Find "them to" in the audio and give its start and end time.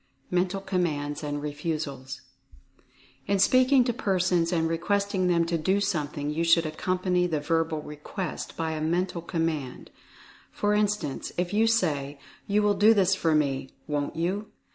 5.27-5.59